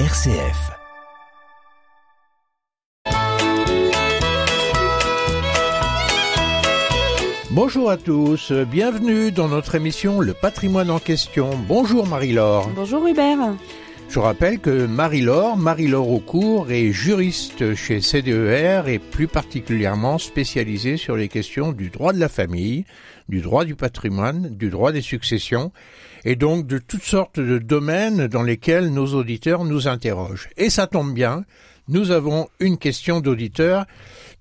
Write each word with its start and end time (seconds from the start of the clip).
RCF. 0.00 0.72
Bonjour 7.52 7.90
à 7.90 7.96
tous, 7.96 8.50
bienvenue 8.50 9.30
dans 9.30 9.46
notre 9.46 9.76
émission 9.76 10.18
Le 10.18 10.34
patrimoine 10.34 10.90
en 10.90 10.98
question. 10.98 11.50
Bonjour 11.68 12.08
Marie-Laure. 12.08 12.70
Bonjour 12.74 13.06
Hubert. 13.06 13.54
Je 14.08 14.18
rappelle 14.20 14.60
que 14.60 14.86
Marie-Laure, 14.86 15.56
Marie-Laure 15.56 16.08
Aucourt 16.10 16.70
est 16.70 16.92
juriste 16.92 17.74
chez 17.74 18.00
CDER 18.00 18.82
et 18.86 18.98
plus 18.98 19.26
particulièrement 19.26 20.18
spécialisée 20.18 20.96
sur 20.96 21.16
les 21.16 21.28
questions 21.28 21.72
du 21.72 21.90
droit 21.90 22.12
de 22.12 22.20
la 22.20 22.28
famille, 22.28 22.84
du 23.28 23.40
droit 23.40 23.64
du 23.64 23.74
patrimoine, 23.74 24.54
du 24.54 24.70
droit 24.70 24.92
des 24.92 25.00
successions 25.00 25.72
et 26.24 26.36
donc 26.36 26.66
de 26.66 26.78
toutes 26.78 27.02
sortes 27.02 27.40
de 27.40 27.58
domaines 27.58 28.28
dans 28.28 28.42
lesquels 28.42 28.92
nos 28.92 29.14
auditeurs 29.14 29.64
nous 29.64 29.88
interrogent. 29.88 30.48
Et 30.56 30.70
ça 30.70 30.86
tombe 30.86 31.12
bien, 31.12 31.44
nous 31.88 32.10
avons 32.10 32.48
une 32.60 32.78
question 32.78 33.20
d'auditeur 33.20 33.84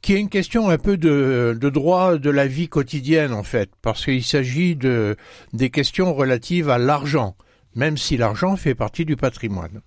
qui 0.02 0.14
est 0.14 0.20
une 0.20 0.30
question 0.30 0.70
un 0.70 0.77
peu 0.77 0.98
de, 0.98 1.58
de, 1.59 1.70
droit 1.70 2.18
de 2.18 2.30
la 2.30 2.45
vie 2.48 2.68
quotidienne 2.68 3.34
en 3.34 3.44
fait, 3.44 3.70
parce 3.82 4.05
qu'il 4.05 4.23
s'agit 4.23 4.76
de 4.76 5.16
des 5.54 5.70
questions 5.70 6.14
relatives 6.14 6.70
à 6.70 6.77
l'argent 6.77 7.36
même 7.76 7.98
si 7.98 8.18
l'argent 8.18 8.55
fait 8.55 8.76
partie 8.76 9.05
du 9.05 9.16
patrimoine. 9.16 9.82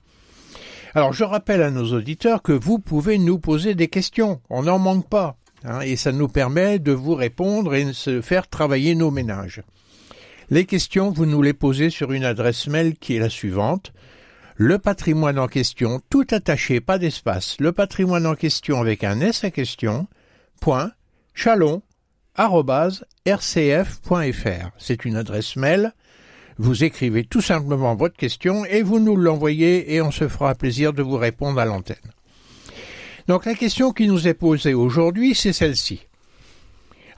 Alors 0.95 1.13
je 1.13 1.25
rappelle 1.25 1.63
à 1.63 1.71
nos 1.71 1.93
auditeurs 1.93 2.43
que 2.43 2.53
vous 2.53 2.79
pouvez 2.79 3.19
nous 3.19 3.39
poser 3.39 3.75
des 3.75 3.89
questions, 3.89 4.41
on 4.49 4.63
n'en 4.63 4.79
manque 4.79 5.09
pas, 5.09 5.37
hein, 5.65 5.81
et 5.81 5.97
ça 5.97 6.13
nous 6.13 6.29
permet 6.29 6.79
de 6.79 6.93
vous 6.93 7.15
répondre 7.15 7.75
et 7.75 7.85
de 7.85 7.93
se 7.93 8.21
faire 8.21 8.49
travailler 8.49 8.95
nos 8.95 9.11
ménages. 9.11 9.63
Les 10.49 10.65
questions, 10.65 11.11
vous 11.11 11.27
nous 11.27 11.43
les 11.43 11.53
posez 11.53 11.91
sur 11.91 12.13
une 12.13 12.25
adresse 12.25 12.69
mail 12.69 12.97
qui 12.97 13.17
est 13.17 13.21
la 13.21 13.29
suivante. 13.29 13.93
Le 14.55 14.79
patrimoine 14.79 15.41
en 15.41 15.49
question, 15.49 16.01
tout 16.09 16.27
attaché, 16.31 16.81
pas 16.81 16.99
d'espace. 16.99 17.57
Le 17.59 17.73
patrimoine 17.73 18.27
en 18.27 18.37
question 18.37 18.81
avec 18.81 19.03
un 19.03 19.21
S 19.21 19.43
à 19.43 19.51
question, 19.51 20.07
point, 20.61 20.93
chalon, 21.35 21.83
rcf.fr. 22.39 23.11
C'est 24.79 25.05
une 25.05 25.17
adresse 25.17 25.57
mail 25.57 25.93
vous 26.59 26.85
écrivez 26.85 27.25
tout 27.25 27.41
simplement 27.41 27.95
votre 27.95 28.17
question 28.17 28.65
et 28.65 28.83
vous 28.83 28.99
nous 28.99 29.17
l'envoyez 29.17 29.95
et 29.95 30.01
on 30.01 30.11
se 30.11 30.29
fera 30.29 30.55
plaisir 30.55 30.93
de 30.93 31.03
vous 31.03 31.17
répondre 31.17 31.61
à 31.61 31.65
l'antenne. 31.65 31.97
Donc 33.29 33.45
la 33.45 33.55
question 33.55 33.93
qui 33.93 34.07
nous 34.07 34.29
est 34.29 34.35
posée 34.35 34.75
aujourd'hui, 34.75 35.35
c'est 35.35 35.53
celle-ci. 35.53 36.07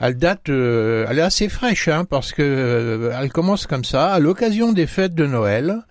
Elle 0.01 0.17
date, 0.17 0.49
euh, 0.49 1.07
elle 1.09 1.19
est 1.19 1.23
assez 1.23 1.49
fraîche, 1.49 1.89
hein, 1.89 2.05
parce 2.05 2.33
que 2.33 2.43
euh, 2.43 3.19
elle 3.21 3.33
commence 3.33 3.67
comme 3.67 3.85
ça, 3.85 4.13
à 4.13 4.19
l'occasion 4.19 4.73
des 4.73 4.87
fêtes 4.87 5.15
de 5.15 5.27
Noël, 5.27 5.83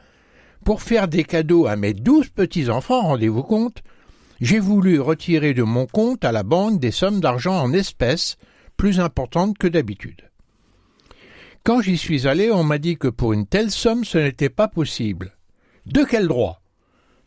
pour 0.63 0.81
faire 0.81 1.07
des 1.07 1.23
cadeaux 1.23 1.67
à 1.67 1.75
mes 1.75 1.93
douze 1.93 2.29
petits 2.29 2.69
enfants, 2.69 3.01
rendez-vous 3.01 3.43
compte, 3.43 3.83
j'ai 4.39 4.59
voulu 4.59 4.99
retirer 4.99 5.53
de 5.53 5.63
mon 5.63 5.87
compte 5.87 6.23
à 6.23 6.31
la 6.31 6.43
banque 6.43 6.79
des 6.79 6.91
sommes 6.91 7.19
d'argent 7.19 7.57
en 7.59 7.73
espèces 7.73 8.37
plus 8.75 8.99
importantes 8.99 9.57
que 9.57 9.67
d'habitude. 9.67 10.21
Quand 11.67 11.81
j'y 11.81 11.97
suis 11.97 12.29
allé, 12.29 12.49
on 12.49 12.63
m'a 12.63 12.77
dit 12.77 12.95
que 12.95 13.09
pour 13.09 13.33
une 13.33 13.45
telle 13.45 13.71
somme, 13.71 14.05
ce 14.05 14.17
n'était 14.17 14.47
pas 14.47 14.69
possible. 14.69 15.33
De 15.85 16.05
quel 16.05 16.29
droit? 16.29 16.61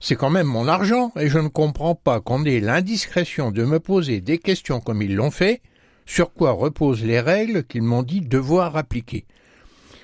C'est 0.00 0.16
quand 0.16 0.30
même 0.30 0.46
mon 0.46 0.66
argent, 0.66 1.12
et 1.20 1.28
je 1.28 1.38
ne 1.38 1.48
comprends 1.48 1.94
pas 1.94 2.22
qu'on 2.22 2.46
ait 2.46 2.58
l'indiscrétion 2.58 3.50
de 3.50 3.64
me 3.64 3.80
poser 3.80 4.22
des 4.22 4.38
questions 4.38 4.80
comme 4.80 5.02
ils 5.02 5.14
l'ont 5.14 5.30
fait, 5.30 5.60
sur 6.06 6.32
quoi 6.32 6.52
reposent 6.52 7.04
les 7.04 7.20
règles 7.20 7.64
qu'ils 7.64 7.82
m'ont 7.82 8.02
dit 8.02 8.22
devoir 8.22 8.78
appliquer. 8.78 9.26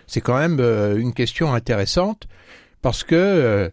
C'est 0.07 0.21
quand 0.21 0.37
même 0.37 0.61
euh, 0.61 0.99
une 0.99 1.15
question 1.15 1.55
intéressante, 1.55 2.29
parce 2.83 3.05
que 3.05 3.15
euh, 3.15 3.71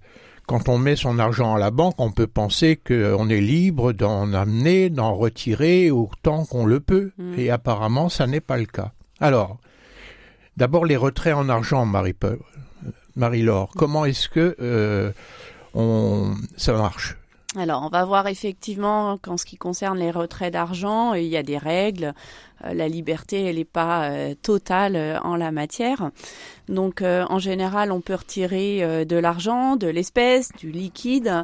quand 0.47 0.69
on 0.69 0.77
met 0.77 0.95
son 0.95 1.19
argent 1.19 1.55
à 1.55 1.59
la 1.59 1.71
banque, 1.71 1.95
on 1.97 2.13
peut 2.13 2.25
penser 2.25 2.77
qu'on 2.77 3.27
est 3.27 3.41
libre 3.41 3.91
d'en 3.91 4.31
amener, 4.31 4.89
d'en 4.89 5.13
retirer 5.13 5.91
autant 5.91 6.45
qu'on 6.45 6.65
le 6.65 6.79
peut, 6.79 7.11
mmh. 7.17 7.33
et 7.37 7.49
apparemment 7.49 8.07
ça 8.07 8.27
n'est 8.27 8.39
pas 8.39 8.55
le 8.55 8.65
cas. 8.65 8.93
Alors, 9.19 9.59
D'abord, 10.57 10.85
les 10.85 10.97
retraits 10.97 11.35
en 11.35 11.49
argent, 11.49 11.85
Marie-Laure. 13.15 13.71
Comment 13.75 14.05
est-ce 14.05 14.29
que 14.29 14.55
euh, 14.59 15.11
on, 15.73 16.35
ça 16.57 16.73
marche? 16.73 17.17
Alors, 17.55 17.83
on 17.83 17.89
va 17.89 18.03
voir 18.03 18.27
effectivement 18.27 19.17
qu'en 19.17 19.37
ce 19.37 19.45
qui 19.45 19.57
concerne 19.57 19.97
les 19.99 20.09
retraits 20.09 20.51
d'argent, 20.51 21.13
il 21.13 21.25
y 21.25 21.37
a 21.37 21.43
des 21.43 21.57
règles. 21.57 22.13
Euh, 22.65 22.73
la 22.73 22.87
liberté, 22.87 23.43
elle 23.43 23.55
n'est 23.57 23.65
pas 23.65 24.09
euh, 24.09 24.33
totale 24.41 24.95
euh, 24.95 25.19
en 25.21 25.35
la 25.35 25.51
matière. 25.51 26.11
Donc, 26.69 27.01
en 27.01 27.39
général, 27.39 27.91
on 27.91 27.99
peut 27.99 28.15
retirer 28.15 29.05
de 29.05 29.17
l'argent, 29.17 29.75
de 29.75 29.87
l'espèce, 29.87 30.49
du 30.57 30.71
liquide, 30.71 31.43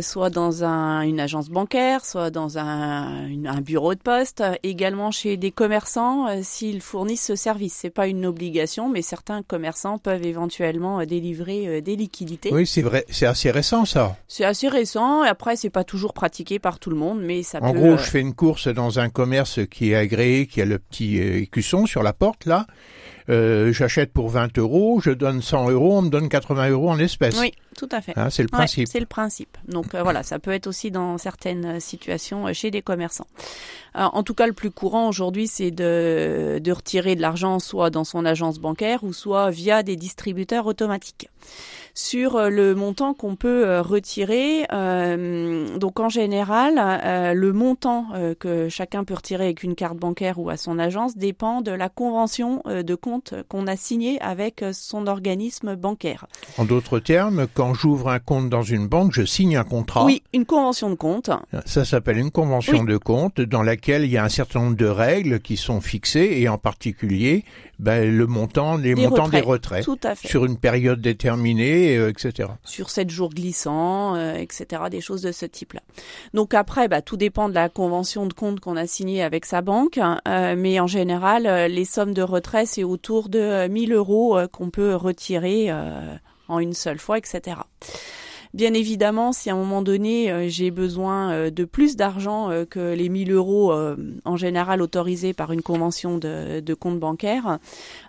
soit 0.00 0.30
dans 0.30 0.64
un, 0.64 1.02
une 1.02 1.20
agence 1.20 1.50
bancaire, 1.50 2.06
soit 2.06 2.30
dans 2.30 2.56
un, 2.56 3.26
un, 3.44 3.60
bureau 3.60 3.94
de 3.94 4.00
poste, 4.00 4.42
également 4.62 5.10
chez 5.10 5.36
des 5.36 5.50
commerçants 5.50 6.42
s'ils 6.42 6.80
fournissent 6.80 7.26
ce 7.26 7.36
service. 7.36 7.74
C'est 7.74 7.90
pas 7.90 8.06
une 8.06 8.24
obligation, 8.24 8.88
mais 8.88 9.02
certains 9.02 9.42
commerçants 9.42 9.98
peuvent 9.98 10.24
éventuellement 10.24 11.04
délivrer 11.04 11.82
des 11.82 11.94
liquidités. 11.94 12.48
Oui, 12.50 12.66
c'est 12.66 12.80
vrai, 12.80 13.04
c'est 13.10 13.26
assez 13.26 13.50
récent 13.50 13.84
ça. 13.84 14.16
C'est 14.26 14.46
assez 14.46 14.68
récent. 14.68 15.22
Et 15.22 15.28
après, 15.28 15.56
c'est 15.56 15.68
pas 15.68 15.84
toujours 15.84 16.14
pratiqué 16.14 16.58
par 16.58 16.78
tout 16.78 16.88
le 16.88 16.96
monde, 16.96 17.20
mais 17.20 17.42
ça 17.42 17.58
en 17.58 17.60
peut. 17.60 17.66
En 17.66 17.72
gros, 17.74 17.98
je 17.98 18.04
fais 18.04 18.22
une 18.22 18.34
course 18.34 18.68
dans 18.68 19.00
un 19.00 19.10
commerce 19.10 19.60
qui 19.70 19.90
est 19.90 19.96
agréé 19.96 20.45
qui 20.46 20.60
a 20.62 20.64
le 20.64 20.78
petit 20.78 21.20
euh, 21.20 21.40
écusson 21.40 21.86
sur 21.86 22.02
la 22.02 22.12
porte 22.12 22.46
là. 22.46 22.66
Euh, 23.28 23.72
j'achète 23.72 24.12
pour 24.12 24.28
20 24.28 24.56
euros, 24.58 25.00
je 25.02 25.10
donne 25.10 25.42
100 25.42 25.70
euros, 25.70 25.98
on 25.98 26.02
me 26.02 26.10
donne 26.10 26.28
80 26.28 26.70
euros 26.70 26.90
en 26.90 26.98
espèces. 26.98 27.38
Oui, 27.38 27.52
tout 27.76 27.88
à 27.90 28.00
fait. 28.00 28.12
Hein, 28.16 28.30
c'est 28.30 28.42
le 28.42 28.48
principe. 28.48 28.88
c'est 28.88 29.00
le 29.00 29.06
principe. 29.06 29.56
Donc 29.68 29.94
euh, 29.94 30.02
voilà, 30.02 30.22
ça 30.22 30.38
peut 30.38 30.52
être 30.52 30.66
aussi 30.66 30.90
dans 30.90 31.18
certaines 31.18 31.80
situations 31.80 32.52
chez 32.52 32.70
des 32.70 32.82
commerçants. 32.82 33.26
en 33.94 34.22
tout 34.22 34.34
cas, 34.34 34.46
le 34.46 34.52
plus 34.52 34.70
courant 34.70 35.08
aujourd'hui, 35.08 35.48
c'est 35.48 35.70
de, 35.70 36.60
de 36.62 36.72
retirer 36.72 37.16
de 37.16 37.20
l'argent 37.20 37.58
soit 37.58 37.90
dans 37.90 38.04
son 38.04 38.24
agence 38.24 38.58
bancaire 38.58 39.02
ou 39.02 39.12
soit 39.12 39.50
via 39.50 39.82
des 39.82 39.96
distributeurs 39.96 40.66
automatiques 40.66 41.28
sur 41.96 42.36
euh, 42.36 42.50
le 42.50 42.74
montant 42.74 43.14
qu'on 43.14 43.34
peut 43.34 43.66
euh, 43.66 43.82
retirer. 43.82 44.66
Euh, 44.72 45.76
donc 45.78 45.98
en 45.98 46.08
général, 46.08 46.74
le 47.34 47.52
montant 47.52 48.08
que 48.38 48.68
chacun 48.68 49.04
peut 49.04 49.14
retirer 49.14 49.44
avec 49.44 49.62
une 49.62 49.74
carte 49.74 49.96
bancaire 49.96 50.38
ou 50.38 50.50
à 50.50 50.56
son 50.56 50.78
agence 50.78 51.16
dépend 51.16 51.62
de 51.62 51.70
la 51.70 51.88
convention 51.88 52.62
de 52.66 52.94
qu'on 53.48 53.66
a 53.66 53.76
signée 53.76 54.20
avec 54.20 54.64
son 54.72 55.06
organisme 55.06 55.76
bancaire. 55.76 56.26
En 56.58 56.64
d'autres 56.64 56.98
termes, 56.98 57.46
quand 57.52 57.74
j'ouvre 57.74 58.08
un 58.08 58.18
compte 58.18 58.48
dans 58.48 58.62
une 58.62 58.88
banque, 58.88 59.12
je 59.12 59.24
signe 59.24 59.56
un 59.56 59.64
contrat. 59.64 60.04
Oui, 60.04 60.22
une 60.32 60.46
convention 60.46 60.90
de 60.90 60.94
compte. 60.94 61.30
Ça 61.64 61.84
s'appelle 61.84 62.18
une 62.18 62.30
convention 62.30 62.84
de 62.84 62.96
compte 62.96 63.40
dans 63.40 63.62
laquelle 63.62 64.04
il 64.04 64.10
y 64.10 64.16
a 64.16 64.24
un 64.24 64.28
certain 64.28 64.60
nombre 64.60 64.76
de 64.76 64.86
règles 64.86 65.40
qui 65.40 65.56
sont 65.56 65.80
fixées 65.80 66.36
et 66.38 66.48
en 66.48 66.58
particulier 66.58 67.44
ben, 67.78 68.10
le 68.10 68.26
montant, 68.26 68.76
les 68.76 68.94
montants 68.94 69.28
des 69.28 69.40
retraits. 69.40 69.84
Tout 69.84 69.98
à 70.02 70.14
fait. 70.14 70.28
Sur 70.28 70.44
une 70.46 70.56
période 70.56 71.00
déterminée, 71.00 71.96
euh, 71.96 72.08
etc. 72.08 72.48
Sur 72.64 72.88
sept 72.88 73.10
jours 73.10 73.30
glissants, 73.30 74.16
euh, 74.16 74.34
etc. 74.34 74.82
Des 74.90 75.00
choses 75.00 75.22
de 75.22 75.32
ce 75.32 75.44
type-là. 75.44 75.80
Donc 76.32 76.54
après, 76.54 76.88
bah, 76.88 77.02
tout 77.02 77.16
dépend 77.16 77.48
de 77.48 77.54
la 77.54 77.68
convention 77.68 78.26
de 78.26 78.32
compte 78.32 78.60
qu'on 78.60 78.76
a 78.76 78.86
signée 78.86 79.22
avec 79.22 79.44
sa 79.44 79.60
banque, 79.60 79.98
euh, 79.98 80.54
mais 80.56 80.80
en 80.80 80.86
général, 80.86 81.70
les 81.70 81.84
sommes 81.84 82.14
de 82.14 82.22
retrait, 82.22 82.66
c'est 82.66 82.84
autour 82.84 83.05
de 83.28 83.68
1000 83.68 83.92
euros 83.92 84.38
qu'on 84.52 84.70
peut 84.70 84.94
retirer 84.94 85.72
en 86.48 86.58
une 86.58 86.72
seule 86.74 86.98
fois, 86.98 87.18
etc. 87.18 87.56
Bien 88.56 88.72
évidemment, 88.72 89.34
si 89.34 89.50
à 89.50 89.52
un 89.52 89.58
moment 89.58 89.82
donné 89.82 90.32
euh, 90.32 90.48
j'ai 90.48 90.70
besoin 90.70 91.30
euh, 91.30 91.50
de 91.50 91.66
plus 91.66 91.94
d'argent 91.94 92.50
euh, 92.50 92.64
que 92.64 92.94
les 92.94 93.10
1000 93.10 93.30
euros 93.30 93.70
en 94.24 94.36
général 94.38 94.80
autorisés 94.80 95.34
par 95.34 95.52
une 95.52 95.60
convention 95.60 96.16
de, 96.16 96.60
de 96.60 96.74
compte 96.74 96.98
bancaire, 96.98 97.58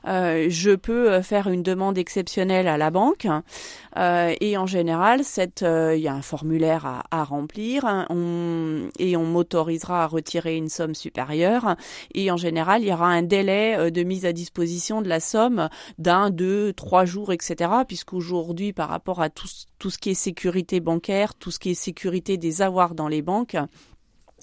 je 0.05 0.75
peux 0.75 1.21
faire 1.21 1.47
une 1.47 1.63
demande 1.63 1.97
exceptionnelle 1.97 2.67
à 2.69 2.77
la 2.77 2.91
banque. 2.91 3.27
et 3.97 4.57
en 4.57 4.65
général, 4.65 5.21
il 5.61 5.99
y 5.99 6.07
a 6.07 6.13
un 6.13 6.21
formulaire 6.21 6.85
à, 6.85 7.03
à 7.11 7.23
remplir 7.23 8.05
on, 8.09 8.89
et 8.99 9.17
on 9.17 9.25
m'autorisera 9.25 10.03
à 10.03 10.07
retirer 10.07 10.55
une 10.55 10.69
somme 10.69 10.95
supérieure. 10.95 11.75
Et 12.13 12.31
en 12.31 12.37
général, 12.37 12.83
il 12.83 12.87
y 12.87 12.93
aura 12.93 13.07
un 13.07 13.23
délai 13.23 13.91
de 13.91 14.03
mise 14.03 14.25
à 14.25 14.33
disposition 14.33 15.01
de 15.01 15.09
la 15.09 15.19
somme 15.19 15.67
d'un, 15.97 16.29
deux, 16.29 16.71
trois 16.73 17.05
jours, 17.05 17.33
etc. 17.33 17.71
Puisqu'aujourd'hui, 17.87 18.71
par 18.71 18.89
rapport 18.89 19.21
à 19.21 19.29
tout, 19.29 19.49
tout 19.79 19.89
ce 19.89 19.97
qui 19.97 20.11
est 20.11 20.15
bancaire, 20.81 21.35
tout 21.35 21.51
ce 21.51 21.59
qui 21.59 21.71
est 21.71 21.75
sécurité 21.75 22.37
des 22.37 22.61
avoirs 22.61 22.95
dans 22.95 23.07
les 23.07 23.21
banques, 23.21 23.57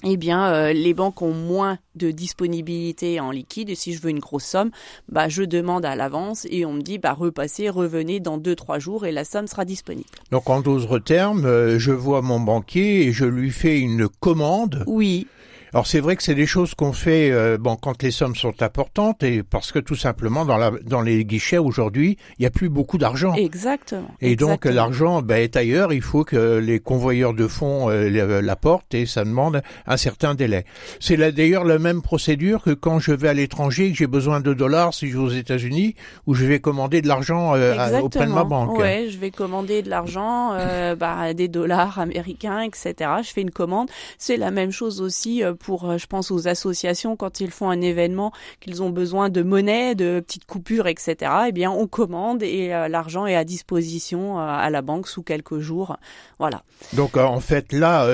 eh 0.02 0.16
bien, 0.16 0.52
euh, 0.52 0.72
les 0.72 0.92
banques 0.92 1.22
ont 1.22 1.32
moins 1.32 1.78
de 1.94 2.10
disponibilité 2.10 3.20
en 3.20 3.30
liquide. 3.30 3.70
Et 3.70 3.74
si 3.74 3.94
je 3.94 4.02
veux 4.02 4.10
une 4.10 4.18
grosse 4.18 4.44
somme, 4.44 4.70
bah, 5.08 5.28
je 5.28 5.42
demande 5.42 5.84
à 5.84 5.96
l'avance 5.96 6.46
et 6.50 6.66
on 6.66 6.72
me 6.72 6.82
dit, 6.82 6.98
bah, 6.98 7.12
repassez, 7.12 7.68
revenez 7.70 8.20
dans 8.20 8.36
deux, 8.36 8.56
trois 8.56 8.78
jours 8.78 9.06
et 9.06 9.12
la 9.12 9.24
somme 9.24 9.46
sera 9.46 9.64
disponible. 9.64 10.08
Donc, 10.30 10.50
en 10.50 10.60
d'autres 10.60 10.98
termes, 10.98 11.46
euh, 11.46 11.78
je 11.78 11.92
vois 11.92 12.22
mon 12.22 12.40
banquier 12.40 13.06
et 13.06 13.12
je 13.12 13.24
lui 13.24 13.50
fais 13.50 13.78
une 13.78 14.08
commande. 14.08 14.84
Oui. 14.86 15.26
Alors 15.74 15.88
c'est 15.88 15.98
vrai 15.98 16.14
que 16.14 16.22
c'est 16.22 16.36
des 16.36 16.46
choses 16.46 16.76
qu'on 16.76 16.92
fait 16.92 17.32
euh, 17.32 17.58
bon 17.58 17.74
quand 17.74 18.00
les 18.04 18.12
sommes 18.12 18.36
sont 18.36 18.62
importantes 18.62 19.24
et 19.24 19.42
parce 19.42 19.72
que 19.72 19.80
tout 19.80 19.96
simplement 19.96 20.44
dans 20.44 20.56
la 20.56 20.70
dans 20.84 21.02
les 21.02 21.24
guichets 21.24 21.58
aujourd'hui 21.58 22.16
il 22.38 22.42
n'y 22.42 22.46
a 22.46 22.50
plus 22.50 22.68
beaucoup 22.68 22.96
d'argent. 22.96 23.34
Exactement. 23.34 24.06
Et 24.20 24.36
donc 24.36 24.66
l'argent 24.66 25.20
ben, 25.20 25.42
est 25.42 25.56
ailleurs. 25.56 25.92
Il 25.92 26.00
faut 26.00 26.22
que 26.22 26.58
les 26.58 26.78
convoyeurs 26.78 27.34
de 27.34 27.48
fonds 27.48 27.90
euh, 27.90 28.40
l'apportent 28.40 28.94
et 28.94 29.04
ça 29.04 29.24
demande 29.24 29.62
un 29.88 29.96
certain 29.96 30.36
délai. 30.36 30.64
C'est 31.00 31.16
d'ailleurs 31.16 31.64
la 31.64 31.80
même 31.80 32.02
procédure 32.02 32.62
que 32.62 32.70
quand 32.70 33.00
je 33.00 33.10
vais 33.10 33.28
à 33.28 33.34
l'étranger 33.34 33.90
que 33.90 33.98
j'ai 33.98 34.06
besoin 34.06 34.38
de 34.38 34.54
dollars 34.54 34.94
si 34.94 35.08
je 35.08 35.18
vais 35.18 35.24
aux 35.24 35.28
États-Unis 35.28 35.96
où 36.28 36.34
je 36.34 36.44
vais 36.44 36.60
commander 36.60 37.02
de 37.02 37.08
l'argent 37.08 37.56
euh, 37.56 37.98
auprès 37.98 38.26
de 38.26 38.32
ma 38.32 38.44
banque. 38.44 38.78
Ouais, 38.78 39.08
je 39.10 39.18
vais 39.18 39.32
commander 39.32 39.82
de 39.82 39.90
l'argent, 39.90 40.52
euh, 40.52 40.94
bah, 40.94 41.34
des 41.34 41.48
dollars 41.48 41.98
américains, 41.98 42.60
etc. 42.60 43.10
Je 43.24 43.32
fais 43.32 43.42
une 43.42 43.50
commande. 43.50 43.90
C'est 44.18 44.36
la 44.36 44.52
même 44.52 44.70
chose 44.70 45.00
aussi 45.00 45.42
pour, 45.58 45.63
euh, 45.72 45.98
je 45.98 46.06
pense, 46.06 46.30
aux 46.30 46.48
associations 46.48 47.16
quand 47.16 47.40
ils 47.40 47.50
font 47.50 47.70
un 47.70 47.80
événement, 47.80 48.32
qu'ils 48.60 48.82
ont 48.82 48.90
besoin 48.90 49.28
de 49.28 49.42
monnaie, 49.42 49.94
de 49.94 50.20
petites 50.20 50.44
coupures, 50.44 50.86
etc. 50.86 51.30
Eh 51.48 51.52
bien, 51.52 51.70
on 51.70 51.86
commande 51.86 52.42
et 52.42 52.72
euh, 52.72 52.88
l'argent 52.88 53.26
est 53.26 53.36
à 53.36 53.44
disposition 53.44 54.38
euh, 54.38 54.42
à 54.42 54.70
la 54.70 54.82
banque 54.82 55.08
sous 55.08 55.22
quelques 55.22 55.58
jours. 55.58 55.96
Voilà. 56.38 56.62
Donc, 56.92 57.16
en 57.16 57.40
fait, 57.40 57.72
là, 57.72 58.08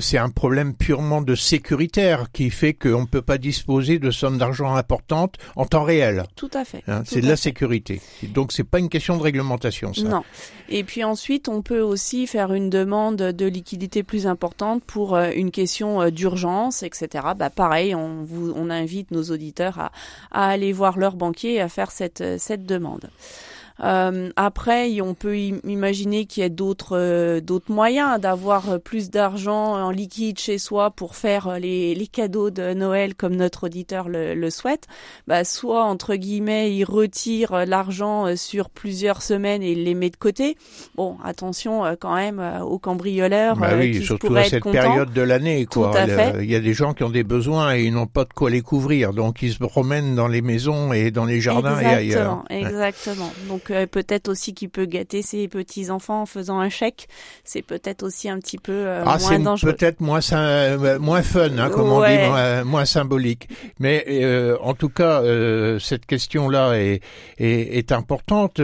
c'est 0.00 0.18
un 0.18 0.30
problème 0.30 0.74
purement 0.74 1.20
de 1.20 1.34
sécuritaire 1.34 2.32
qui 2.32 2.50
fait 2.50 2.72
qu'on 2.72 3.02
ne 3.02 3.06
peut 3.06 3.22
pas 3.22 3.38
disposer 3.38 3.98
de 3.98 4.10
sommes 4.10 4.38
d'argent 4.38 4.74
importantes 4.74 5.36
en 5.56 5.66
temps 5.66 5.84
réel. 5.84 6.24
Tout 6.36 6.50
à 6.54 6.64
fait. 6.64 6.82
Hein, 6.88 7.02
c'est 7.04 7.20
de 7.20 7.28
la 7.28 7.36
sécurité. 7.36 8.00
Donc, 8.22 8.52
c'est 8.52 8.64
pas 8.64 8.78
une 8.78 8.88
question 8.88 9.16
de 9.16 9.22
réglementation, 9.22 9.92
ça. 9.94 10.02
Non. 10.02 10.24
Et 10.68 10.84
puis 10.84 11.04
ensuite, 11.04 11.48
on 11.48 11.62
peut 11.62 11.80
aussi 11.80 12.26
faire 12.26 12.52
une 12.52 12.70
demande 12.70 13.16
de 13.16 13.46
liquidité 13.46 14.02
plus 14.02 14.26
importante 14.26 14.82
pour 14.84 15.16
une 15.16 15.50
question 15.50 16.08
d'urgence 16.10 16.79
etc. 16.82 17.28
Bah 17.36 17.50
pareil, 17.50 17.94
on, 17.94 18.24
vous, 18.24 18.52
on 18.54 18.70
invite 18.70 19.10
nos 19.10 19.22
auditeurs 19.24 19.90
à, 20.30 20.50
aller 20.50 20.72
voir 20.72 20.98
leur 20.98 21.16
banquier 21.16 21.54
et 21.54 21.60
à 21.60 21.68
faire 21.68 21.90
cette 21.90 22.22
demande. 22.66 23.10
Euh, 23.82 24.30
après, 24.36 25.00
on 25.00 25.14
peut 25.14 25.36
imaginer 25.38 26.26
qu'il 26.26 26.42
y 26.42 26.46
a 26.46 26.48
d'autres 26.48 26.96
euh, 26.96 27.40
d'autres 27.40 27.72
moyens 27.72 28.20
d'avoir 28.20 28.70
euh, 28.70 28.78
plus 28.78 29.10
d'argent 29.10 29.74
en 29.74 29.90
liquide 29.90 30.38
chez 30.38 30.58
soi 30.58 30.90
pour 30.90 31.16
faire 31.16 31.58
les, 31.58 31.94
les 31.94 32.06
cadeaux 32.06 32.50
de 32.50 32.74
Noël 32.74 33.14
comme 33.14 33.36
notre 33.36 33.64
auditeur 33.64 34.08
le, 34.08 34.34
le 34.34 34.50
souhaite. 34.50 34.86
Bah, 35.26 35.44
soit 35.44 35.84
entre 35.84 36.14
guillemets, 36.16 36.74
il 36.74 36.84
retire 36.84 37.64
l'argent 37.66 38.36
sur 38.36 38.70
plusieurs 38.70 39.22
semaines 39.22 39.62
et 39.62 39.72
il 39.72 39.84
les 39.84 39.94
met 39.94 40.10
de 40.10 40.16
côté. 40.16 40.56
Bon, 40.96 41.16
attention 41.24 41.84
quand 42.00 42.14
même 42.14 42.42
aux 42.62 42.78
cambrioleurs. 42.78 43.56
Bah 43.56 43.70
oui, 43.78 43.92
qui 43.92 44.04
surtout 44.04 44.34
à 44.34 44.44
cette 44.44 44.64
période 44.64 45.12
de 45.12 45.22
l'année. 45.22 45.66
Quoi. 45.66 45.92
Il 46.40 46.50
y 46.50 46.54
a 46.54 46.60
des 46.60 46.74
gens 46.74 46.94
qui 46.94 47.04
ont 47.04 47.10
des 47.10 47.24
besoins 47.24 47.74
et 47.74 47.84
ils 47.84 47.92
n'ont 47.92 48.06
pas 48.06 48.24
de 48.24 48.32
quoi 48.32 48.50
les 48.50 48.60
couvrir, 48.60 49.12
donc 49.12 49.42
ils 49.42 49.52
se 49.52 49.58
promènent 49.58 50.14
dans 50.14 50.28
les 50.28 50.42
maisons 50.42 50.92
et 50.92 51.10
dans 51.10 51.24
les 51.24 51.40
jardins 51.40 51.78
exactement, 51.78 52.44
et 52.50 52.54
ailleurs. 52.54 52.70
Exactement. 52.70 53.32
Donc 53.48 53.69
peut-être 53.90 54.28
aussi 54.28 54.54
qu'il 54.54 54.70
peut 54.70 54.86
gâter 54.86 55.22
ses 55.22 55.48
petits 55.48 55.90
enfants 55.90 56.22
en 56.22 56.26
faisant 56.26 56.58
un 56.58 56.68
chèque. 56.68 57.08
C'est 57.44 57.62
peut-être 57.62 58.02
aussi 58.02 58.28
un 58.28 58.38
petit 58.38 58.58
peu 58.58 58.72
euh, 58.72 59.02
ah, 59.06 59.18
moins 59.18 59.38
dangereux. 59.38 59.72
Peut-être 59.72 60.00
moins 60.00 60.20
euh, 60.32 60.98
moins 60.98 61.22
fun, 61.22 61.58
hein, 61.58 61.70
comme 61.70 61.90
on 61.90 62.00
dit, 62.00 62.64
moins, 62.64 62.84
symbolique. 62.84 63.48
Mais 63.78 64.04
euh, 64.08 64.56
en 64.62 64.74
tout 64.74 64.88
cas, 64.88 65.22
cette 65.78 66.06
question-là 66.06 66.74
est, 66.74 67.00
est, 67.38 67.78
est 67.78 67.92
importante. 67.92 68.60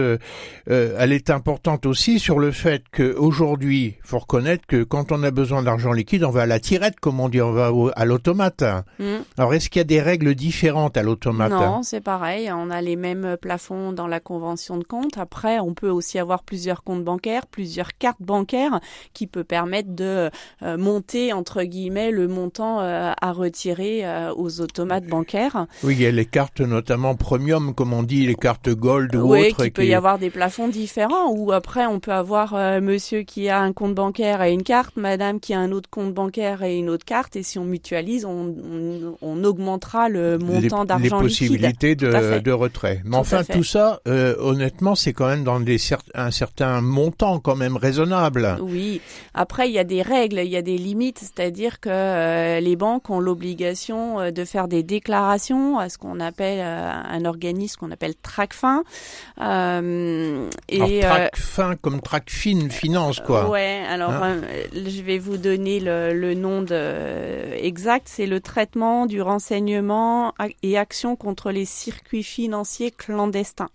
elle 0.67 1.11
est 1.11 1.29
importante 1.29 1.85
aussi 1.85 2.19
sur 2.19 2.39
le 2.39 2.51
fait 2.51 2.83
qu'aujourd'hui, 2.91 3.95
faut 4.03 4.19
reconnaître 4.19 4.65
que 4.67 4.83
quand 4.83 5.11
on 5.11 5.23
a 5.23 5.31
besoin 5.31 5.63
d'argent 5.63 5.91
liquide, 5.91 6.23
on 6.23 6.31
va 6.31 6.43
à 6.43 6.45
la 6.45 6.59
tirette, 6.59 6.99
comme 6.99 7.19
on 7.19 7.29
dit, 7.29 7.41
on 7.41 7.51
va 7.51 7.71
à 7.95 8.05
l'automate. 8.05 8.63
Mm. 8.99 9.17
Alors, 9.37 9.53
est-ce 9.53 9.69
qu'il 9.69 9.79
y 9.79 9.81
a 9.81 9.85
des 9.85 10.01
règles 10.01 10.35
différentes 10.35 10.97
à 10.97 11.03
l'automate? 11.03 11.51
Non, 11.51 11.83
c'est 11.83 12.01
pareil. 12.01 12.51
On 12.51 12.69
a 12.69 12.81
les 12.81 12.95
mêmes 12.95 13.37
plafonds 13.39 13.91
dans 13.93 14.07
la 14.07 14.19
convention 14.19 14.77
de 14.77 14.83
compte. 14.83 14.96
Après, 15.17 15.59
on 15.59 15.73
peut 15.73 15.89
aussi 15.89 16.19
avoir 16.19 16.43
plusieurs 16.43 16.83
comptes 16.83 17.03
bancaires, 17.03 17.47
plusieurs 17.47 17.97
cartes 17.97 18.21
bancaires 18.21 18.79
qui 19.13 19.27
peut 19.27 19.43
permettre 19.43 19.89
de 19.89 20.29
euh, 20.63 20.77
monter 20.77 21.33
entre 21.33 21.63
guillemets 21.63 22.11
le 22.11 22.27
montant 22.27 22.81
euh, 22.81 23.11
à 23.19 23.31
retirer 23.31 24.05
euh, 24.05 24.33
aux 24.35 24.61
automates 24.61 25.05
bancaires. 25.05 25.67
Oui, 25.83 25.95
il 25.95 26.01
y 26.01 26.05
a 26.05 26.11
les 26.11 26.25
cartes 26.25 26.61
notamment 26.61 27.15
premium, 27.15 27.73
comme 27.73 27.93
on 27.93 28.03
dit, 28.03 28.25
les 28.25 28.35
cartes 28.35 28.69
gold 28.69 29.15
ou 29.15 29.33
oui, 29.33 29.49
autres. 29.49 29.65
Il 29.65 29.71
peut 29.71 29.85
y 29.85 29.93
avoir 29.93 30.19
des 30.19 30.29
plafonds 30.29 30.67
différents. 30.67 31.31
Ou 31.31 31.51
après, 31.51 31.85
on 31.85 31.99
peut 31.99 32.11
avoir 32.11 32.53
monsieur 32.81 33.21
qui 33.21 33.49
a 33.49 33.59
un 33.59 33.73
compte 33.73 33.95
bancaire 33.95 34.41
et 34.41 34.53
une 34.53 34.63
carte, 34.63 34.97
madame 34.97 35.39
qui 35.39 35.53
a 35.53 35.59
un 35.59 35.71
autre 35.71 35.89
compte 35.89 36.13
bancaire 36.13 36.63
et 36.63 36.77
une 36.77 36.89
autre 36.89 37.05
carte. 37.05 37.35
Et 37.35 37.43
si 37.43 37.59
on 37.59 37.65
mutualise, 37.65 38.25
on, 38.25 38.55
on, 39.21 39.43
augmentera 39.43 40.09
le 40.09 40.37
montant 40.37 40.85
d'argent 40.85 41.21
liquide. 41.21 41.49
Les 41.49 41.67
possibilités 41.67 41.95
de, 41.95 42.39
de, 42.39 42.51
retrait. 42.51 43.01
Mais 43.05 43.17
enfin, 43.17 43.43
tout 43.43 43.63
ça, 43.63 44.01
honnêtement, 44.05 44.86
c'est 44.95 45.13
quand 45.13 45.27
même 45.27 45.43
dans 45.43 45.59
des 45.59 45.77
un 46.15 46.31
certain 46.31 46.81
montant 46.81 47.39
quand 47.39 47.55
même 47.55 47.77
raisonnable. 47.77 48.57
Oui. 48.61 49.01
Après, 49.33 49.69
il 49.69 49.73
y 49.73 49.79
a 49.79 49.83
des 49.83 50.01
règles, 50.01 50.39
il 50.39 50.49
y 50.49 50.57
a 50.57 50.61
des 50.61 50.77
limites, 50.77 51.19
c'est-à-dire 51.19 51.79
que 51.79 51.89
euh, 51.89 52.59
les 52.59 52.75
banques 52.75 53.09
ont 53.09 53.19
l'obligation 53.19 54.19
euh, 54.19 54.31
de 54.31 54.45
faire 54.45 54.67
des 54.67 54.83
déclarations 54.83 55.79
à 55.79 55.89
ce 55.89 55.97
qu'on 55.97 56.19
appelle 56.19 56.59
euh, 56.61 56.91
un 56.91 57.25
organisme 57.25 57.79
qu'on 57.79 57.91
appelle 57.91 58.15
TRACFIN. 58.15 58.83
Euh, 59.41 60.49
et 60.69 61.03
alors, 61.03 61.29
TRACFIN 61.31 61.75
comme 61.75 62.01
TRACFIN 62.01 62.69
finance 62.69 63.19
quoi. 63.19 63.49
Ouais. 63.49 63.83
Alors, 63.89 64.11
hein 64.11 64.41
je 64.73 65.01
vais 65.01 65.17
vous 65.17 65.37
donner 65.37 65.79
le, 65.79 66.13
le 66.13 66.33
nom 66.33 66.61
de, 66.61 67.53
exact. 67.55 68.07
C'est 68.09 68.27
le 68.27 68.39
traitement 68.39 69.05
du 69.05 69.21
renseignement 69.21 70.33
et 70.63 70.77
action 70.77 71.15
contre 71.15 71.51
les 71.51 71.65
circuits 71.65 72.23
financiers 72.23 72.91
clandestins. 72.91 73.69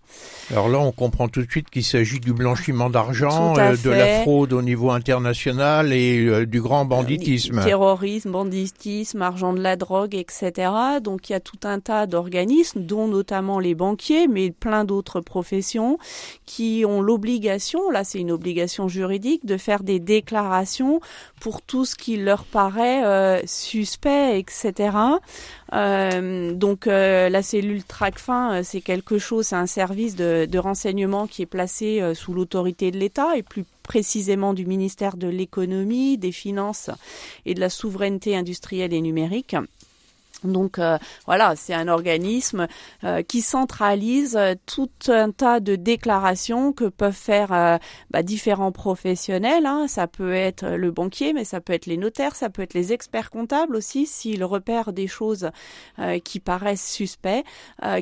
Alors 0.50 0.68
là, 0.68 0.78
on 0.78 0.91
comprend 0.92 1.28
tout 1.28 1.42
de 1.42 1.50
suite 1.50 1.70
qu'il 1.70 1.84
s'agit 1.84 2.20
du 2.20 2.32
blanchiment 2.32 2.90
d'argent, 2.90 3.56
euh, 3.58 3.76
de 3.76 3.90
la 3.90 4.22
fraude 4.22 4.52
au 4.52 4.62
niveau 4.62 4.90
international 4.90 5.92
et 5.92 6.26
euh, 6.26 6.46
du 6.46 6.60
grand 6.60 6.84
banditisme. 6.84 7.62
Terrorisme, 7.62 8.30
banditisme, 8.30 9.22
argent 9.22 9.52
de 9.52 9.60
la 9.60 9.76
drogue, 9.76 10.14
etc. 10.14 10.70
Donc 11.02 11.28
il 11.28 11.32
y 11.32 11.36
a 11.36 11.40
tout 11.40 11.58
un 11.64 11.80
tas 11.80 12.06
d'organismes, 12.06 12.82
dont 12.82 13.08
notamment 13.08 13.58
les 13.58 13.74
banquiers, 13.74 14.28
mais 14.28 14.50
plein 14.50 14.84
d'autres 14.84 15.20
professions, 15.20 15.98
qui 16.46 16.84
ont 16.86 17.00
l'obligation, 17.00 17.90
là 17.90 18.04
c'est 18.04 18.20
une 18.20 18.32
obligation 18.32 18.88
juridique, 18.88 19.44
de 19.46 19.56
faire 19.56 19.82
des 19.82 20.00
déclarations 20.00 21.00
pour 21.40 21.62
tout 21.62 21.84
ce 21.84 21.96
qui 21.96 22.16
leur 22.16 22.44
paraît 22.44 23.04
euh, 23.04 23.40
suspect, 23.46 24.38
etc. 24.38 24.90
Euh, 25.72 26.52
donc 26.52 26.86
euh, 26.86 27.28
la 27.28 27.42
cellule 27.42 27.82
TRACFIN, 27.84 28.52
euh, 28.52 28.60
c'est 28.62 28.82
quelque 28.82 29.18
chose, 29.18 29.46
c'est 29.46 29.56
un 29.56 29.66
service 29.66 30.16
de, 30.16 30.58
renseignement 30.58 31.26
qui 31.26 31.42
est 31.42 31.46
placé 31.46 32.12
sous 32.14 32.34
l'autorité 32.34 32.90
de 32.90 32.98
l'État 32.98 33.36
et 33.36 33.42
plus 33.42 33.64
précisément 33.82 34.54
du 34.54 34.66
ministère 34.66 35.16
de 35.16 35.26
l'économie, 35.26 36.18
des 36.18 36.30
finances 36.30 36.90
et 37.46 37.54
de 37.54 37.60
la 37.60 37.68
souveraineté 37.68 38.36
industrielle 38.36 38.92
et 38.92 39.00
numérique. 39.00 39.56
Donc 40.44 40.78
euh, 40.78 40.98
voilà, 41.26 41.54
c'est 41.56 41.74
un 41.74 41.88
organisme 41.88 42.66
euh, 43.04 43.22
qui 43.22 43.40
centralise 43.42 44.36
euh, 44.36 44.54
tout 44.66 44.90
un 45.08 45.30
tas 45.30 45.60
de 45.60 45.76
déclarations 45.76 46.72
que 46.72 46.84
peuvent 46.84 47.12
faire 47.12 47.78
bah, 48.10 48.22
différents 48.22 48.72
professionnels. 48.72 49.66
Hein. 49.66 49.86
Ça 49.88 50.06
peut 50.06 50.34
être 50.34 50.66
le 50.66 50.90
banquier, 50.90 51.32
mais 51.32 51.44
ça 51.44 51.60
peut 51.60 51.72
être 51.72 51.86
les 51.86 51.96
notaires, 51.96 52.36
ça 52.36 52.50
peut 52.50 52.62
être 52.62 52.74
les 52.74 52.92
experts 52.92 53.30
comptables 53.30 53.76
aussi, 53.76 54.06
s'ils 54.06 54.44
repèrent 54.44 54.92
des 54.92 55.06
choses 55.06 55.50
qui 56.24 56.40
paraissent 56.40 56.90
suspects, 56.90 57.44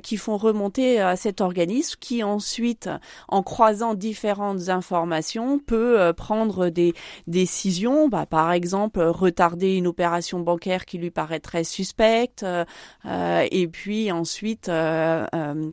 qui 0.02 0.16
font 0.16 0.36
remonter 0.36 1.00
à 1.00 1.16
cet 1.16 1.40
organisme, 1.40 1.96
qui 2.00 2.22
ensuite, 2.22 2.88
en 3.28 3.42
croisant 3.42 3.94
différentes 3.94 4.68
informations, 4.68 5.58
peut 5.58 6.12
prendre 6.16 6.68
des 6.68 6.94
décisions. 7.26 8.08
Bah, 8.08 8.26
par 8.26 8.52
exemple, 8.52 9.00
retarder 9.00 9.76
une 9.76 9.86
opération 9.86 10.40
bancaire 10.40 10.84
qui 10.84 10.98
lui 10.98 11.10
paraîtrait 11.10 11.64
suspecte 11.64 12.29
euh, 12.42 12.64
euh, 13.06 13.46
et 13.50 13.68
puis 13.68 14.10
ensuite, 14.12 14.68
euh, 14.68 15.26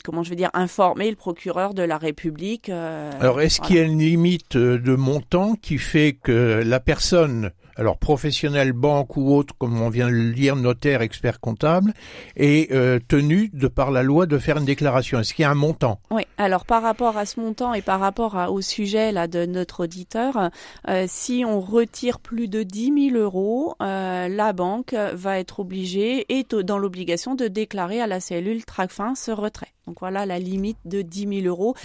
comment 0.04 0.24
je 0.24 0.30
vais 0.30 0.36
dire, 0.36 0.50
informer 0.54 1.10
le 1.10 1.16
procureur 1.16 1.74
de 1.74 1.84
la 1.84 1.98
République. 1.98 2.70
Alors, 2.70 3.42
est-ce 3.42 3.62
qu'il 3.62 3.76
y 3.76 3.80
a 3.80 3.84
une 3.84 4.00
limite 4.00 4.58
de 4.58 4.96
montant 4.96 5.56
qui 5.56 5.78
fait 5.78 6.18
que 6.22 6.62
la 6.66 6.80
personne 6.80 7.52
alors 7.78 7.98
professionnel, 7.98 8.74
banque 8.74 9.18
ou 9.18 9.34
autre, 9.34 9.54
comme 9.58 9.82
on 9.82 9.90
vient 9.90 10.08
de 10.08 10.14
le 10.14 10.34
dire, 10.34 10.56
notaire, 10.56 11.02
expert 11.02 11.40
comptable, 11.40 11.94
est 12.36 12.72
euh, 12.72 13.00
tenu 13.08 13.50
de 13.54 13.68
par 13.68 13.92
la 13.92 14.04
loi 14.04 14.26
de 14.26 14.38
faire 14.38 14.58
une 14.58 14.66
déclaration. 14.66 15.20
Est-ce 15.20 15.34
qu'il 15.34 15.44
y 15.44 15.46
a 15.46 15.52
un 15.52 15.56
montant? 15.56 16.00
Oui. 16.12 16.24
Alors 16.38 16.66
par 16.66 16.82
rapport 16.82 17.18
à 17.18 17.26
ce 17.26 17.40
montant 17.40 17.74
et 17.74 17.82
par 17.82 18.00
rapport 18.00 18.36
au 18.52 18.62
sujet 18.62 19.12
là 19.12 19.28
de 19.28 19.46
notre 19.46 19.84
auditeur, 19.84 20.50
euh, 20.88 21.06
si 21.08 21.44
on 21.46 21.62
retire 21.62 22.20
plus 22.20 22.48
de 22.48 22.64
10 22.64 23.12
000 23.12 23.18
euros, 23.22 23.76
euh, 23.82 24.28
la 24.28 24.54
banque 24.54 24.94
va 25.14 25.40
être 25.40 25.60
obligée 25.60 26.26
et 26.30 26.46
dans 26.64 26.78
l'obligation 26.78 27.36
de 27.36 27.48
déclarer 27.48 28.02
à 28.02 28.08
la 28.08 28.20
cellule 28.20 28.66
TRACFIN 28.66 29.16
ce 29.16 29.32
retrait. 29.32 29.74
Donc 29.86 30.00
voilà 30.02 30.26
la 30.26 30.40
limite 30.40 30.78
de 30.86 31.02
10 31.02 31.42
000 31.44 31.48
euros 31.48 31.76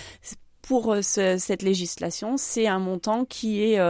pour 0.63 0.97
cette 1.03 1.63
législation, 1.63 2.37
c'est 2.37 2.67
un 2.67 2.79
montant 2.79 3.25
qui 3.25 3.63
est 3.63 3.81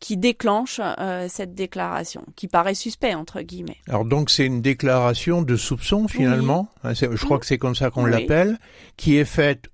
qui 0.00 0.16
déclenche 0.16 0.80
cette 1.28 1.54
déclaration, 1.54 2.24
qui 2.36 2.48
paraît 2.48 2.74
suspect 2.74 3.14
entre 3.14 3.42
guillemets. 3.42 3.78
Alors 3.88 4.04
donc 4.04 4.30
c'est 4.30 4.46
une 4.46 4.62
déclaration 4.62 5.42
de 5.42 5.56
soupçon 5.56 6.08
finalement, 6.08 6.68
hein, 6.84 6.94
je 6.94 7.24
crois 7.24 7.38
que 7.38 7.46
c'est 7.46 7.58
comme 7.58 7.74
ça 7.74 7.90
qu'on 7.90 8.06
l'appelle, 8.06 8.58
qui 8.96 9.16
est 9.16 9.24
faite 9.24 9.68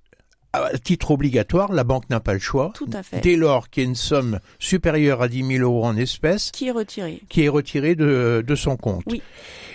à 0.52 0.78
titre 0.78 1.10
obligatoire, 1.10 1.72
la 1.72 1.84
banque 1.84 2.08
n'a 2.10 2.20
pas 2.20 2.32
le 2.32 2.38
choix. 2.38 2.72
Tout 2.74 2.88
à 2.92 3.02
fait. 3.02 3.20
Dès 3.20 3.36
lors 3.36 3.68
qu'il 3.68 3.82
y 3.82 3.86
a 3.86 3.88
une 3.88 3.94
somme 3.94 4.40
supérieure 4.58 5.22
à 5.22 5.28
10 5.28 5.46
000 5.46 5.62
euros 5.62 5.84
en 5.84 5.96
espèces. 5.96 6.50
Qui 6.52 6.68
est 6.68 6.72
retirée. 6.72 7.20
Qui 7.28 7.44
est 7.44 7.48
retirée 7.48 7.94
de, 7.94 8.42
de 8.46 8.54
son 8.54 8.76
compte. 8.76 9.04
Oui. 9.06 9.22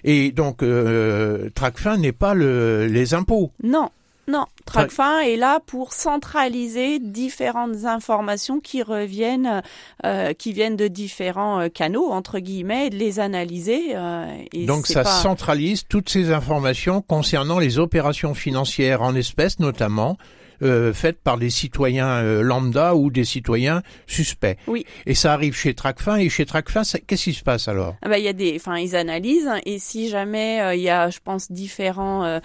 Et 0.04 0.32
donc, 0.32 0.64
euh, 0.64 1.50
Tracfin 1.54 1.98
n'est 1.98 2.12
pas 2.12 2.34
le, 2.34 2.88
les 2.88 3.14
impôts. 3.14 3.52
Non. 3.62 3.90
Non, 4.28 4.46
Tracfin 4.66 5.20
est 5.20 5.36
là 5.36 5.60
pour 5.66 5.92
centraliser 5.92 7.00
différentes 7.00 7.84
informations 7.84 8.62
qui 8.62 8.82
reviennent, 8.82 9.62
euh, 10.06 10.32
qui 10.34 10.54
viennent 10.54 10.78
de 10.78 10.88
différents 10.88 11.60
euh, 11.60 11.68
canaux 11.68 12.10
entre 12.10 12.40
guillemets, 12.40 12.90
de 12.90 12.96
les 12.96 13.20
analyser. 13.20 13.96
Euh, 13.96 14.26
et 14.54 14.66
Donc 14.66 14.88
ça 14.88 15.04
centralise 15.04 15.84
toutes 15.90 16.10
ces 16.10 16.32
informations 16.32 17.02
concernant 17.02 17.60
les 17.60 17.80
opérations 17.80 18.34
financières 18.34 19.02
en 19.02 19.14
espèces 19.14 19.60
notamment, 19.60 20.18
euh, 20.62 20.94
faites 20.94 21.20
par 21.20 21.38
des 21.38 21.50
citoyens 21.50 22.08
euh, 22.08 22.42
lambda 22.42 22.96
ou 22.96 23.10
des 23.10 23.26
citoyens 23.26 23.82
suspects. 24.08 24.58
Oui. 24.68 24.86
Et 25.06 25.16
ça 25.16 25.34
arrive 25.34 25.56
chez 25.56 25.74
Tracfin 25.74 26.18
et 26.18 26.30
chez 26.30 26.46
Tracfin, 26.46 26.82
qu'est-ce 27.08 27.24
qui 27.24 27.34
se 27.34 27.44
passe 27.44 27.68
alors? 27.68 27.96
Ah 28.02 28.10
bah, 28.10 28.18
il 28.18 28.26
y 28.26 28.28
a 28.28 28.34
des, 28.34 28.54
enfin 28.56 28.78
ils 28.78 28.96
analysent 28.96 29.50
et 29.66 29.80
si 29.80 30.10
jamais 30.10 30.62
euh, 30.62 30.76
il 30.76 30.82
y 30.82 30.90
a, 30.90 31.10
je 31.10 31.20
pense, 31.24 31.52
différents 31.52 32.40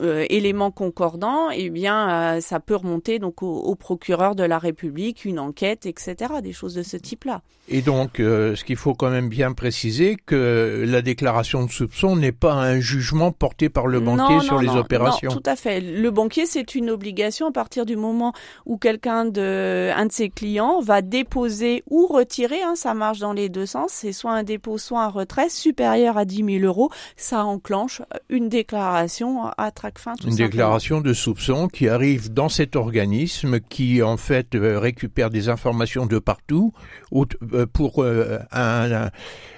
éléments 0.00 0.70
concordants, 0.70 1.50
eh 1.50 1.70
bien 1.70 2.40
ça 2.40 2.60
peut 2.60 2.76
remonter 2.76 3.18
donc 3.18 3.42
au, 3.42 3.56
au, 3.56 3.74
procureur 3.74 4.34
de 4.34 4.42
la 4.42 4.58
République, 4.58 5.24
une 5.24 5.38
enquête, 5.38 5.86
etc. 5.86 6.16
Des 6.42 6.52
choses 6.52 6.74
de 6.74 6.82
ce 6.82 6.96
type-là. 6.96 7.42
Et 7.68 7.82
donc, 7.82 8.12
ce 8.18 8.62
qu'il 8.64 8.76
faut 8.76 8.94
quand 8.94 9.10
même 9.10 9.28
bien 9.28 9.52
préciser, 9.52 10.16
que 10.24 10.84
la 10.86 11.02
déclaration 11.02 11.64
de 11.64 11.70
soupçon 11.70 12.16
n'est 12.16 12.32
pas 12.32 12.54
un 12.54 12.80
jugement 12.80 13.32
porté 13.32 13.68
par 13.68 13.86
le 13.86 14.00
banquier 14.00 14.40
sur 14.40 14.60
les 14.60 14.68
opérations. 14.68 15.30
Non, 15.30 15.36
tout 15.36 15.50
à 15.50 15.56
fait. 15.56 15.80
Le 15.80 16.10
banquier, 16.10 16.46
c'est 16.46 16.74
une 16.74 16.90
obligation 16.90 17.45
à 17.48 17.52
partir 17.52 17.86
du 17.86 17.96
moment 17.96 18.32
où 18.64 18.76
quelqu'un 18.76 19.24
de, 19.24 19.90
un 19.94 20.06
de 20.06 20.12
ses 20.12 20.28
clients 20.28 20.80
va 20.80 21.02
déposer 21.02 21.82
ou 21.88 22.06
retirer, 22.06 22.62
hein, 22.62 22.74
ça 22.74 22.94
marche 22.94 23.18
dans 23.18 23.32
les 23.32 23.48
deux 23.48 23.66
sens, 23.66 23.90
c'est 23.92 24.12
soit 24.12 24.32
un 24.32 24.42
dépôt, 24.42 24.78
soit 24.78 25.02
un 25.02 25.08
retrait 25.08 25.48
supérieur 25.48 26.16
à 26.16 26.24
10 26.24 26.60
000 26.60 26.64
euros, 26.64 26.90
ça 27.16 27.44
enclenche 27.44 28.02
une 28.28 28.48
déclaration 28.48 29.46
à 29.56 29.70
Tracfin. 29.70 30.14
Une 30.26 30.36
déclaration 30.36 31.00
de 31.00 31.12
soupçon 31.12 31.68
qui 31.68 31.88
arrive 31.88 32.32
dans 32.32 32.48
cet 32.48 32.76
organisme 32.76 33.60
qui 33.60 34.02
en 34.02 34.16
fait 34.16 34.54
euh, 34.54 34.78
récupère 34.78 35.30
des 35.30 35.48
informations 35.48 36.06
de 36.06 36.18
partout 36.18 36.72
euh, 37.14 37.66
pour 37.66 38.02
euh, 38.02 38.38
un, 38.52 39.10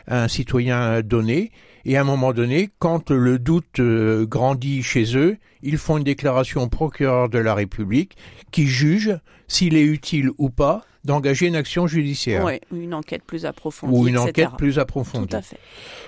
un 0.07 0.29
citoyen 0.29 1.03
donné 1.03 1.51
et 1.85 1.97
à 1.97 2.01
un 2.01 2.05
moment 2.05 2.33
donné, 2.33 2.71
quand 2.79 3.11
le 3.11 3.39
doute 3.39 3.81
euh, 3.81 4.27
grandit 4.27 4.83
chez 4.83 5.17
eux, 5.17 5.37
ils 5.63 5.79
font 5.79 5.99
une 5.99 6.05
déclaration 6.05 6.63
au 6.63 6.69
procureur 6.69 7.29
de 7.29 7.39
la 7.39 7.55
République 7.55 8.17
qui 8.51 8.67
juge 8.67 9.19
s'il 9.49 9.77
est 9.77 9.83
utile 9.85 10.31
ou 10.39 10.51
pas 10.51 10.85
d'engager 11.05 11.47
une 11.47 11.57
action 11.57 11.87
judiciaire. 11.87 12.45
Oui, 12.45 12.61
une 12.73 12.93
enquête 12.93 13.23
plus 13.25 13.47
approfondie. 13.47 13.95
Ou 13.95 14.09
une 14.09 14.19
enquête 14.19 14.51
plus 14.59 14.79
approfondie. 14.79 15.29
Tout 15.29 15.37
à 15.37 15.43
fait. 15.43 15.59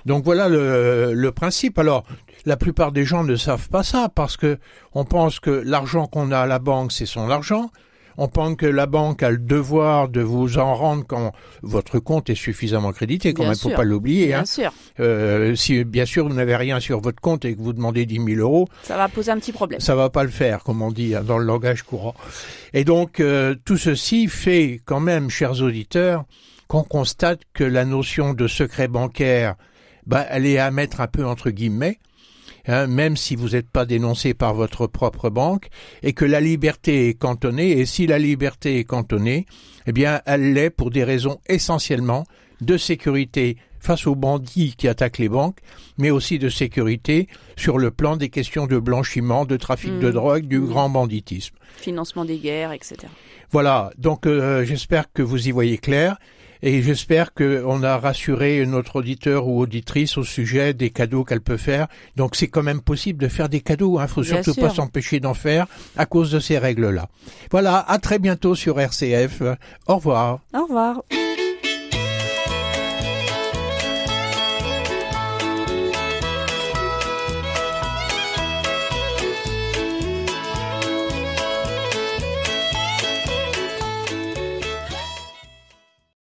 Donc 0.05 0.25
voilà 0.25 0.49
le, 0.49 1.13
le 1.15 1.33
principe. 1.33 1.79
Alors, 1.79 2.05
la 2.45 2.57
plupart 2.57 2.93
des 2.93 3.05
gens 3.05 3.25
ne 3.25 3.37
savent 3.37 3.69
pas 3.69 3.83
ça 3.83 4.11
parce 4.15 4.37
que 4.37 4.59
on 4.93 5.05
pense 5.05 5.41
que 5.41 5.51
l'argent 5.51 6.07
qu'on 6.07 6.33
a 6.33 6.41
à 6.41 6.47
la 6.47 6.59
banque, 6.59 6.93
c'est 6.93 7.07
son 7.07 7.31
argent 7.31 7.71
on 8.17 8.29
pense 8.29 8.57
que 8.57 8.67
la 8.67 8.87
banque 8.87 9.23
a 9.23 9.31
le 9.31 9.39
devoir 9.39 10.09
de 10.09 10.21
vous 10.21 10.59
en 10.59 10.75
rendre 10.75 11.05
quand 11.07 11.33
votre 11.63 11.99
compte 11.99 12.31
est 12.31 12.35
suffisamment 12.35 12.93
crédité, 12.93 13.35
quand 13.35 13.45
même, 13.45 13.55
faut 13.55 13.71
pas 13.71 13.85
l'oublier. 13.85 14.29
Bien 14.29 14.41
hein. 14.41 14.45
sûr. 14.45 14.73
Euh, 15.01 15.55
si 15.55 15.85
bien 15.85 16.05
sûr 16.05 16.29
vous 16.29 16.35
n'avez 16.35 16.57
rien 16.57 16.81
sur 16.81 17.01
votre 17.01 17.21
compte 17.21 17.45
et 17.45 17.55
que 17.55 17.61
vous 17.61 17.73
demandez 17.73 18.07
10 18.07 18.23
000 18.35 18.41
euros, 18.41 18.69
ça 18.83 18.97
va 18.97 19.09
poser 19.09 19.31
un 19.31 19.39
petit 19.39 19.53
problème. 19.53 19.81
Ça 19.81 19.95
va 19.95 20.11
pas 20.11 20.25
le 20.25 20.31
faire, 20.31 20.65
comme 20.65 20.83
on 20.83 20.91
dit 20.91 21.15
hein, 21.15 21.23
dans 21.23 21.39
le 21.39 21.45
langage 21.45 21.83
courant. 21.83 22.15
Et 22.73 22.85
donc 22.85 23.21
euh, 23.21 23.55
tout 23.65 23.77
ceci 23.77 24.29
fait 24.29 24.81
quand 24.85 25.01
même, 25.01 25.31
chers 25.31 25.63
auditeurs, 25.63 26.25
qu'on 26.69 26.83
constate 26.83 27.41
que 27.53 27.65
la 27.65 27.85
notion 27.85 28.33
de 28.33 28.47
secret 28.47 28.89
bancaire, 28.89 29.57
bah, 30.07 30.25
elle 30.31 30.47
est 30.47 30.59
à 30.59 30.71
mettre 30.71 31.01
un 31.01 31.07
peu 31.07 31.27
entre 31.27 31.51
guillemets 31.51 31.99
Hein, 32.73 32.87
même 32.87 33.17
si 33.17 33.35
vous 33.35 33.49
n'êtes 33.49 33.69
pas 33.69 33.85
dénoncé 33.85 34.33
par 34.33 34.55
votre 34.55 34.87
propre 34.87 35.29
banque, 35.29 35.71
et 36.05 36.13
que 36.13 36.25
la 36.25 36.41
liberté 36.41 37.09
est 37.09 37.15
cantonnée, 37.15 37.73
et 37.73 37.85
si 37.85 38.07
la 38.07 38.17
liberté 38.17 38.79
est 38.79 38.85
cantonnée, 38.85 39.47
eh 39.89 39.93
bien, 39.93 40.21
elle 40.25 40.53
l'est 40.53 40.71
pour 40.71 40.91
des 40.91 41.03
raisons 41.03 41.41
essentiellement 41.49 42.25
de 42.61 42.77
sécurité 42.77 43.57
face 43.81 44.07
aux 44.07 44.15
bandits 44.15 44.77
qui 44.79 44.87
attaquent 44.87 45.19
les 45.19 45.29
banques, 45.29 45.59
mais 45.99 46.11
aussi 46.11 46.39
de 46.39 46.49
sécurité 46.49 47.27
sur 47.57 47.77
le 47.77 47.91
plan 47.91 48.17
des 48.17 48.29
questions 48.29 48.69
de 48.69 48.79
blanchiment, 48.79 49.47
de 49.47 49.57
trafic 49.57 49.99
de 49.99 50.11
mmh. 50.11 50.13
drogue, 50.13 50.47
du 50.47 50.61
mmh. 50.61 50.67
grand 50.67 50.91
banditisme. 50.91 51.57
Financement 51.77 52.25
des 52.25 52.39
guerres, 52.39 52.71
etc. 52.71 52.99
Voilà, 53.51 53.91
donc 53.99 54.27
euh, 54.27 54.65
j'espère 54.65 55.13
que 55.13 55.23
vous 55.23 55.49
y 55.49 55.51
voyez 55.51 55.79
clair. 55.79 56.19
Et 56.63 56.83
j'espère 56.83 57.33
qu'on 57.33 57.83
a 57.83 57.99
rassuré 57.99 58.65
notre 58.67 58.97
auditeur 58.97 59.47
ou 59.47 59.61
auditrice 59.61 60.19
au 60.19 60.25
sujet 60.25 60.75
des 60.75 60.91
cadeaux 60.91 61.25
qu'elle 61.25 61.41
peut 61.41 61.57
faire. 61.57 61.89
Donc 62.17 62.37
c'est 62.37 62.49
quand 62.49 62.63
même 62.63 62.81
possible 62.81 63.23
de 63.23 63.29
faire 63.29 63.49
des 63.49 63.61
cadeaux. 63.61 63.99
Il 63.99 64.03
hein. 64.03 64.07
faut 64.07 64.23
surtout 64.23 64.55
pas 64.55 64.71
s'empêcher 64.71 65.21
d'en 65.21 65.35
faire 65.35 65.67
à 65.97 66.07
cause 66.07 66.31
de 66.31 66.41
ces 66.41 66.59
règles-là. 66.59 67.09
Voilà, 67.51 67.79
à 67.79 67.99
très 67.99 68.19
bientôt 68.19 68.55
sur 68.55 68.79
RCF. 68.81 69.43
Au 69.87 69.97
revoir. 69.97 70.41
Au 70.55 70.63
revoir. 70.65 71.03